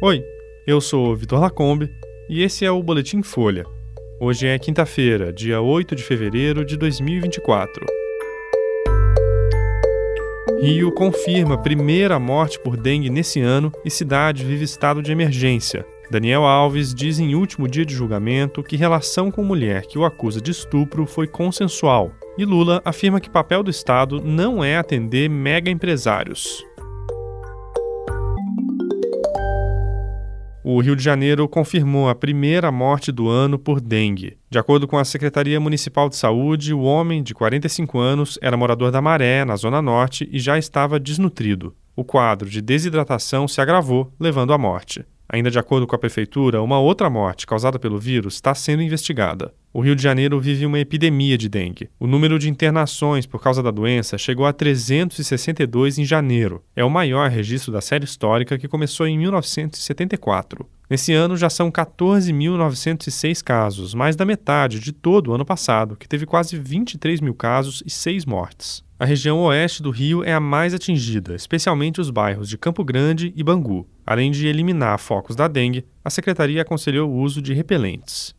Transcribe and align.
Oi, 0.00 0.24
eu 0.64 0.80
sou 0.80 1.16
Vitor 1.16 1.40
Lacombe 1.40 1.90
e 2.28 2.44
esse 2.44 2.64
é 2.64 2.70
o 2.70 2.80
Boletim 2.80 3.20
Folha. 3.20 3.66
Hoje 4.20 4.46
é 4.46 4.56
quinta-feira, 4.56 5.32
dia 5.32 5.60
8 5.60 5.96
de 5.96 6.04
fevereiro 6.04 6.64
de 6.64 6.76
2024. 6.76 7.84
Rio 10.62 10.92
confirma 10.92 11.60
primeira 11.60 12.16
morte 12.20 12.60
por 12.60 12.76
dengue 12.76 13.10
nesse 13.10 13.40
ano 13.40 13.72
e 13.84 13.90
cidade 13.90 14.44
vive 14.44 14.62
estado 14.62 15.02
de 15.02 15.10
emergência. 15.10 15.84
Daniel 16.08 16.44
Alves 16.44 16.94
diz 16.94 17.18
em 17.18 17.34
último 17.34 17.66
dia 17.66 17.84
de 17.84 17.92
julgamento 17.92 18.62
que 18.62 18.76
relação 18.76 19.32
com 19.32 19.42
mulher 19.42 19.84
que 19.84 19.98
o 19.98 20.04
acusa 20.04 20.40
de 20.40 20.52
estupro 20.52 21.06
foi 21.06 21.26
consensual. 21.26 22.12
E 22.38 22.44
Lula 22.44 22.80
afirma 22.84 23.20
que 23.20 23.28
papel 23.28 23.64
do 23.64 23.70
Estado 23.70 24.22
não 24.22 24.62
é 24.62 24.76
atender 24.76 25.28
mega 25.28 25.68
empresários. 25.68 26.67
O 30.70 30.82
Rio 30.82 30.94
de 30.94 31.02
Janeiro 31.02 31.48
confirmou 31.48 32.10
a 32.10 32.14
primeira 32.14 32.70
morte 32.70 33.10
do 33.10 33.26
ano 33.26 33.58
por 33.58 33.80
dengue. 33.80 34.36
De 34.50 34.58
acordo 34.58 34.86
com 34.86 34.98
a 34.98 35.04
Secretaria 35.06 35.58
Municipal 35.58 36.10
de 36.10 36.16
Saúde, 36.16 36.74
o 36.74 36.82
homem, 36.82 37.22
de 37.22 37.32
45 37.32 37.98
anos, 37.98 38.38
era 38.42 38.54
morador 38.54 38.90
da 38.90 39.00
Maré, 39.00 39.46
na 39.46 39.56
Zona 39.56 39.80
Norte, 39.80 40.28
e 40.30 40.38
já 40.38 40.58
estava 40.58 41.00
desnutrido. 41.00 41.74
O 41.96 42.04
quadro 42.04 42.50
de 42.50 42.60
desidratação 42.60 43.48
se 43.48 43.62
agravou, 43.62 44.12
levando 44.20 44.52
à 44.52 44.58
morte. 44.58 45.06
Ainda 45.26 45.50
de 45.50 45.58
acordo 45.58 45.86
com 45.86 45.96
a 45.96 45.98
prefeitura, 45.98 46.60
uma 46.60 46.78
outra 46.78 47.08
morte 47.08 47.46
causada 47.46 47.78
pelo 47.78 47.98
vírus 47.98 48.34
está 48.34 48.54
sendo 48.54 48.82
investigada. 48.82 49.54
O 49.78 49.80
Rio 49.80 49.94
de 49.94 50.02
Janeiro 50.02 50.40
vive 50.40 50.66
uma 50.66 50.80
epidemia 50.80 51.38
de 51.38 51.48
dengue. 51.48 51.88
O 52.00 52.06
número 52.08 52.36
de 52.36 52.50
internações 52.50 53.26
por 53.26 53.40
causa 53.40 53.62
da 53.62 53.70
doença 53.70 54.18
chegou 54.18 54.44
a 54.44 54.52
362 54.52 55.98
em 55.98 56.04
janeiro. 56.04 56.64
É 56.74 56.84
o 56.84 56.90
maior 56.90 57.30
registro 57.30 57.70
da 57.70 57.80
série 57.80 58.04
histórica 58.04 58.58
que 58.58 58.66
começou 58.66 59.06
em 59.06 59.16
1974. 59.16 60.68
Nesse 60.90 61.12
ano 61.12 61.36
já 61.36 61.48
são 61.48 61.70
14.906 61.70 63.40
casos, 63.40 63.94
mais 63.94 64.16
da 64.16 64.24
metade 64.24 64.80
de 64.80 64.90
todo 64.90 65.28
o 65.28 65.34
ano 65.34 65.44
passado, 65.44 65.94
que 65.94 66.08
teve 66.08 66.26
quase 66.26 66.58
23 66.58 67.20
mil 67.20 67.34
casos 67.34 67.80
e 67.86 67.90
6 67.90 68.26
mortes. 68.26 68.82
A 68.98 69.04
região 69.04 69.38
oeste 69.44 69.80
do 69.80 69.92
Rio 69.92 70.24
é 70.24 70.32
a 70.32 70.40
mais 70.40 70.74
atingida, 70.74 71.36
especialmente 71.36 72.00
os 72.00 72.10
bairros 72.10 72.48
de 72.48 72.58
Campo 72.58 72.82
Grande 72.82 73.32
e 73.36 73.44
Bangu. 73.44 73.86
Além 74.04 74.32
de 74.32 74.48
eliminar 74.48 74.98
focos 74.98 75.36
da 75.36 75.46
dengue, 75.46 75.86
a 76.04 76.10
secretaria 76.10 76.62
aconselhou 76.62 77.08
o 77.08 77.20
uso 77.20 77.40
de 77.40 77.54
repelentes. 77.54 78.36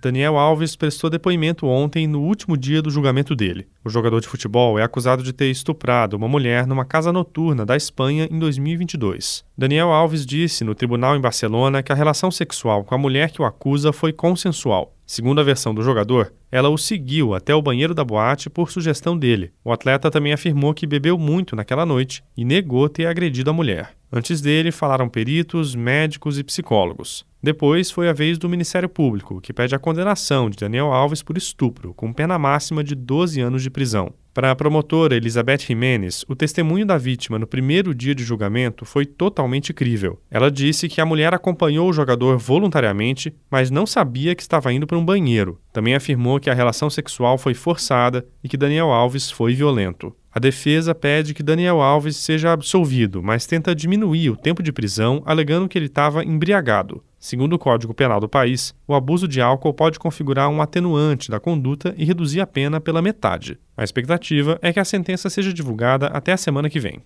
Daniel 0.00 0.36
Alves 0.36 0.76
prestou 0.76 1.10
depoimento 1.10 1.66
ontem 1.66 2.06
no 2.06 2.22
último 2.22 2.56
dia 2.56 2.80
do 2.80 2.90
julgamento 2.90 3.34
dele. 3.34 3.66
O 3.88 3.90
jogador 3.90 4.20
de 4.20 4.28
futebol 4.28 4.78
é 4.78 4.82
acusado 4.82 5.22
de 5.22 5.32
ter 5.32 5.50
estuprado 5.50 6.14
uma 6.14 6.28
mulher 6.28 6.66
numa 6.66 6.84
casa 6.84 7.10
noturna 7.10 7.64
da 7.64 7.74
Espanha 7.74 8.28
em 8.30 8.38
2022. 8.38 9.42
Daniel 9.56 9.90
Alves 9.90 10.26
disse 10.26 10.62
no 10.62 10.74
tribunal 10.74 11.16
em 11.16 11.20
Barcelona 11.22 11.82
que 11.82 11.90
a 11.90 11.94
relação 11.94 12.30
sexual 12.30 12.84
com 12.84 12.94
a 12.94 12.98
mulher 12.98 13.30
que 13.30 13.40
o 13.40 13.46
acusa 13.46 13.90
foi 13.90 14.12
consensual. 14.12 14.94
Segundo 15.06 15.40
a 15.40 15.42
versão 15.42 15.74
do 15.74 15.82
jogador, 15.82 16.34
ela 16.52 16.68
o 16.68 16.76
seguiu 16.76 17.34
até 17.34 17.54
o 17.54 17.62
banheiro 17.62 17.94
da 17.94 18.04
boate 18.04 18.50
por 18.50 18.70
sugestão 18.70 19.16
dele. 19.16 19.52
O 19.64 19.72
atleta 19.72 20.10
também 20.10 20.34
afirmou 20.34 20.74
que 20.74 20.86
bebeu 20.86 21.16
muito 21.16 21.56
naquela 21.56 21.86
noite 21.86 22.22
e 22.36 22.44
negou 22.44 22.90
ter 22.90 23.06
agredido 23.06 23.48
a 23.48 23.54
mulher. 23.54 23.96
Antes 24.12 24.42
dele, 24.42 24.70
falaram 24.70 25.08
peritos, 25.08 25.74
médicos 25.74 26.38
e 26.38 26.44
psicólogos. 26.44 27.26
Depois 27.42 27.90
foi 27.90 28.08
a 28.08 28.12
vez 28.12 28.36
do 28.36 28.48
Ministério 28.48 28.88
Público, 28.88 29.40
que 29.40 29.52
pede 29.52 29.74
a 29.74 29.78
condenação 29.78 30.50
de 30.50 30.56
Daniel 30.56 30.92
Alves 30.92 31.22
por 31.22 31.36
estupro, 31.36 31.94
com 31.94 32.12
pena 32.12 32.38
máxima 32.38 32.82
de 32.82 32.94
12 32.94 33.40
anos 33.40 33.62
de 33.62 33.70
prisão. 33.78 34.12
Para 34.34 34.50
a 34.50 34.56
promotora 34.56 35.14
Elizabeth 35.14 35.58
Jimenez, 35.58 36.24
o 36.28 36.34
testemunho 36.34 36.84
da 36.84 36.98
vítima 36.98 37.38
no 37.38 37.46
primeiro 37.46 37.94
dia 37.94 38.12
de 38.12 38.24
julgamento 38.24 38.84
foi 38.84 39.06
totalmente 39.06 39.72
crível. 39.72 40.20
Ela 40.28 40.50
disse 40.50 40.88
que 40.88 41.00
a 41.00 41.06
mulher 41.06 41.32
acompanhou 41.32 41.88
o 41.88 41.92
jogador 41.92 42.36
voluntariamente, 42.38 43.32
mas 43.48 43.70
não 43.70 43.86
sabia 43.86 44.34
que 44.34 44.42
estava 44.42 44.72
indo 44.72 44.84
para 44.84 44.98
um 44.98 45.04
banheiro. 45.04 45.60
Também 45.72 45.94
afirmou 45.94 46.40
que 46.40 46.50
a 46.50 46.54
relação 46.54 46.90
sexual 46.90 47.38
foi 47.38 47.54
forçada 47.54 48.26
e 48.42 48.48
que 48.48 48.56
Daniel 48.56 48.90
Alves 48.90 49.30
foi 49.30 49.54
violento. 49.54 50.12
A 50.32 50.40
defesa 50.40 50.94
pede 50.94 51.34
que 51.34 51.42
Daniel 51.42 51.80
Alves 51.80 52.16
seja 52.16 52.52
absolvido, 52.52 53.22
mas 53.22 53.46
tenta 53.46 53.74
diminuir 53.74 54.30
o 54.30 54.36
tempo 54.36 54.62
de 54.62 54.72
prisão, 54.72 55.22
alegando 55.24 55.68
que 55.68 55.78
ele 55.78 55.86
estava 55.86 56.24
embriagado. 56.24 57.02
Segundo 57.18 57.54
o 57.54 57.58
Código 57.58 57.92
Penal 57.92 58.20
do 58.20 58.28
país, 58.28 58.72
o 58.86 58.94
abuso 58.94 59.26
de 59.26 59.40
álcool 59.40 59.74
pode 59.74 59.98
configurar 59.98 60.48
um 60.48 60.62
atenuante 60.62 61.30
da 61.30 61.40
conduta 61.40 61.92
e 61.96 62.04
reduzir 62.04 62.40
a 62.40 62.46
pena 62.46 62.80
pela 62.80 63.02
metade. 63.02 63.58
A 63.76 63.82
expectativa 63.82 64.56
é 64.62 64.72
que 64.72 64.78
a 64.78 64.84
sentença 64.84 65.28
seja 65.28 65.52
divulgada 65.52 66.06
até 66.06 66.32
a 66.32 66.36
semana 66.36 66.70
que 66.70 66.78
vem. 66.78 67.02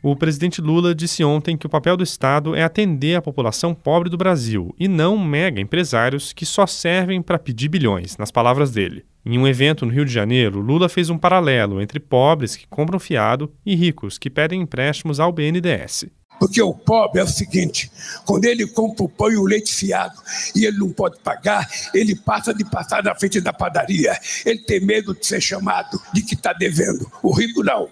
O 0.00 0.14
presidente 0.14 0.60
Lula 0.60 0.94
disse 0.94 1.24
ontem 1.24 1.56
que 1.56 1.66
o 1.66 1.68
papel 1.68 1.96
do 1.96 2.04
Estado 2.04 2.54
é 2.54 2.62
atender 2.62 3.16
a 3.16 3.22
população 3.22 3.74
pobre 3.74 4.08
do 4.08 4.16
Brasil 4.16 4.72
e 4.78 4.86
não 4.86 5.18
mega 5.18 5.60
empresários 5.60 6.32
que 6.32 6.46
só 6.46 6.68
servem 6.68 7.20
para 7.20 7.38
pedir 7.38 7.68
bilhões, 7.68 8.16
nas 8.16 8.30
palavras 8.30 8.70
dele. 8.70 9.04
Em 9.26 9.36
um 9.36 9.46
evento 9.46 9.84
no 9.84 9.92
Rio 9.92 10.04
de 10.04 10.12
Janeiro, 10.12 10.60
Lula 10.60 10.88
fez 10.88 11.10
um 11.10 11.18
paralelo 11.18 11.82
entre 11.82 11.98
pobres 11.98 12.54
que 12.54 12.68
compram 12.68 13.00
fiado 13.00 13.52
e 13.66 13.74
ricos 13.74 14.18
que 14.18 14.30
pedem 14.30 14.62
empréstimos 14.62 15.18
ao 15.18 15.32
BNDES. 15.32 16.06
Porque 16.48 16.62
o 16.62 16.72
pobre 16.72 17.20
é 17.20 17.24
o 17.24 17.28
seguinte: 17.28 17.90
quando 18.24 18.46
ele 18.46 18.66
compra 18.66 19.04
o 19.04 19.08
pão 19.08 19.30
e 19.30 19.36
o 19.36 19.44
leite 19.44 19.72
fiado 19.74 20.18
e 20.56 20.64
ele 20.64 20.78
não 20.78 20.90
pode 20.90 21.18
pagar, 21.20 21.68
ele 21.92 22.16
passa 22.16 22.54
de 22.54 22.64
passar 22.64 23.04
na 23.04 23.14
frente 23.14 23.38
da 23.40 23.52
padaria. 23.52 24.18
Ele 24.46 24.60
tem 24.60 24.80
medo 24.80 25.14
de 25.14 25.26
ser 25.26 25.42
chamado 25.42 26.00
de 26.12 26.22
que 26.22 26.34
está 26.34 26.54
devendo. 26.54 27.06
O 27.22 27.32
rico 27.32 27.62
não. 27.62 27.88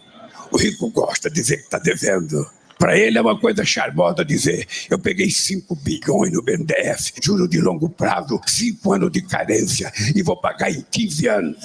O 0.50 0.56
rico 0.56 0.90
gosta 0.90 1.28
de 1.28 1.36
dizer 1.36 1.58
que 1.58 1.64
está 1.64 1.78
devendo. 1.78 2.46
Para 2.78 2.96
ele 2.98 3.18
é 3.18 3.20
uma 3.20 3.38
coisa 3.38 3.62
charmosa 3.62 4.24
dizer: 4.24 4.66
eu 4.88 4.98
peguei 4.98 5.30
5 5.30 5.76
bilhões 5.76 6.32
no 6.32 6.42
BNDES, 6.42 7.12
juro 7.22 7.46
de 7.46 7.60
longo 7.60 7.90
prazo, 7.90 8.40
5 8.46 8.92
anos 8.92 9.12
de 9.12 9.20
carência 9.20 9.92
e 10.14 10.22
vou 10.22 10.40
pagar 10.40 10.70
em 10.70 10.82
15 10.90 11.28
anos. 11.28 11.58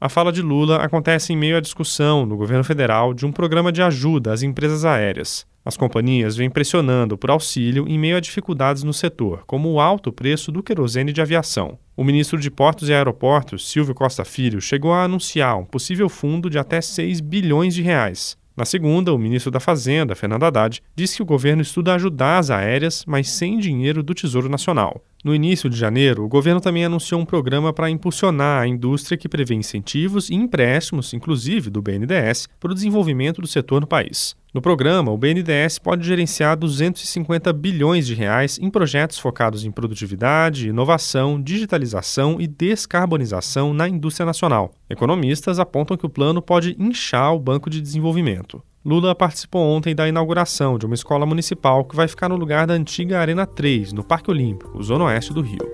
A 0.00 0.08
fala 0.08 0.30
de 0.30 0.42
Lula 0.42 0.76
acontece 0.76 1.32
em 1.32 1.36
meio 1.36 1.56
à 1.56 1.60
discussão 1.60 2.24
no 2.24 2.36
governo 2.36 2.62
federal 2.62 3.12
de 3.12 3.26
um 3.26 3.32
programa 3.32 3.72
de 3.72 3.82
ajuda 3.82 4.32
às 4.32 4.42
empresas 4.42 4.84
aéreas. 4.84 5.44
As 5.66 5.76
companhias 5.76 6.36
vêm 6.36 6.48
pressionando 6.48 7.18
por 7.18 7.28
auxílio 7.28 7.88
em 7.88 7.98
meio 7.98 8.16
a 8.16 8.20
dificuldades 8.20 8.84
no 8.84 8.92
setor, 8.92 9.42
como 9.48 9.68
o 9.68 9.80
alto 9.80 10.12
preço 10.12 10.52
do 10.52 10.62
querosene 10.62 11.12
de 11.12 11.20
aviação. 11.20 11.76
O 11.96 12.04
ministro 12.04 12.38
de 12.38 12.52
Portos 12.52 12.88
e 12.88 12.94
Aeroportos, 12.94 13.68
Silvio 13.68 13.92
Costa 13.92 14.24
Filho, 14.24 14.60
chegou 14.60 14.92
a 14.92 15.02
anunciar 15.02 15.58
um 15.58 15.64
possível 15.64 16.08
fundo 16.08 16.48
de 16.48 16.56
até 16.56 16.80
6 16.80 17.20
bilhões 17.20 17.74
de 17.74 17.82
reais. 17.82 18.38
Na 18.56 18.64
segunda, 18.64 19.12
o 19.12 19.18
ministro 19.18 19.50
da 19.50 19.58
Fazenda, 19.58 20.14
Fernando 20.14 20.44
Haddad, 20.44 20.80
disse 20.94 21.16
que 21.16 21.22
o 21.22 21.26
governo 21.26 21.62
estuda 21.62 21.94
ajudar 21.94 22.38
as 22.38 22.48
aéreas, 22.48 23.04
mas 23.04 23.28
sem 23.28 23.58
dinheiro 23.58 24.04
do 24.04 24.14
Tesouro 24.14 24.48
Nacional. 24.48 25.04
No 25.22 25.34
início 25.34 25.68
de 25.68 25.76
janeiro, 25.76 26.24
o 26.24 26.28
governo 26.28 26.60
também 26.60 26.84
anunciou 26.84 27.20
um 27.20 27.26
programa 27.26 27.72
para 27.72 27.90
impulsionar 27.90 28.62
a 28.62 28.66
indústria 28.68 29.18
que 29.18 29.28
prevê 29.28 29.56
incentivos 29.56 30.30
e 30.30 30.34
empréstimos, 30.34 31.12
inclusive 31.12 31.68
do 31.68 31.82
BNDES, 31.82 32.48
para 32.60 32.70
o 32.70 32.74
desenvolvimento 32.74 33.42
do 33.42 33.48
setor 33.48 33.80
no 33.80 33.86
país. 33.86 34.36
No 34.56 34.62
programa, 34.62 35.12
o 35.12 35.18
BNDES 35.18 35.78
pode 35.78 36.06
gerenciar 36.06 36.56
250 36.56 37.52
bilhões 37.52 38.06
de 38.06 38.14
reais 38.14 38.58
em 38.58 38.70
projetos 38.70 39.18
focados 39.18 39.66
em 39.66 39.70
produtividade, 39.70 40.70
inovação, 40.70 41.38
digitalização 41.38 42.40
e 42.40 42.46
descarbonização 42.46 43.74
na 43.74 43.86
indústria 43.86 44.24
nacional. 44.24 44.72
Economistas 44.88 45.58
apontam 45.58 45.94
que 45.94 46.06
o 46.06 46.08
plano 46.08 46.40
pode 46.40 46.74
inchar 46.78 47.34
o 47.34 47.38
Banco 47.38 47.68
de 47.68 47.82
Desenvolvimento. 47.82 48.62
Lula 48.82 49.14
participou 49.14 49.60
ontem 49.60 49.94
da 49.94 50.08
inauguração 50.08 50.78
de 50.78 50.86
uma 50.86 50.94
escola 50.94 51.26
municipal 51.26 51.84
que 51.84 51.94
vai 51.94 52.08
ficar 52.08 52.30
no 52.30 52.36
lugar 52.36 52.66
da 52.66 52.72
antiga 52.72 53.20
Arena 53.20 53.44
3, 53.44 53.92
no 53.92 54.02
Parque 54.02 54.30
Olímpico, 54.30 54.82
zona 54.82 55.04
oeste 55.04 55.34
do 55.34 55.42
Rio. 55.42 55.68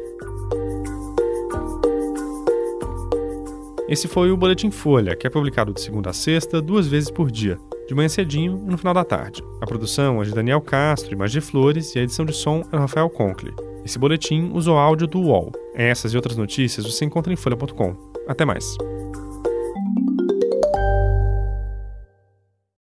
Esse 3.89 4.09
foi 4.09 4.33
o 4.33 4.37
Boletim 4.37 4.73
Folha, 4.73 5.15
que 5.15 5.25
é 5.25 5.31
publicado 5.31 5.73
de 5.73 5.81
segunda 5.81 6.11
a 6.11 6.13
sexta, 6.13 6.61
duas 6.61 6.89
vezes 6.89 7.11
por 7.11 7.31
dia, 7.31 7.61
de 7.87 7.95
manhã 7.95 8.09
cedinho 8.09 8.63
e 8.67 8.71
no 8.71 8.79
final 8.79 8.95
da 8.95 9.05
tarde. 9.05 9.43
A 9.61 9.67
produção 9.67 10.23
é 10.23 10.25
de 10.25 10.33
Daniel 10.33 10.61
Castro 10.61 11.13
e 11.13 11.17
Maggi 11.17 11.41
Flores 11.41 11.95
e 11.95 11.99
a 11.99 12.03
edição 12.03 12.25
de 12.25 12.33
som 12.33 12.63
é 12.73 12.77
Rafael 12.77 13.11
Conkle. 13.11 13.55
Esse 13.85 13.99
boletim 13.99 14.51
usou 14.55 14.79
áudio 14.79 15.07
do 15.07 15.21
UOL. 15.21 15.53
Essas 15.75 16.13
e 16.13 16.17
outras 16.17 16.37
notícias 16.37 16.87
você 16.87 17.05
encontra 17.05 17.33
em 17.33 17.37
folha.com. 17.37 17.97
Até 18.29 18.45
mais. 18.45 18.77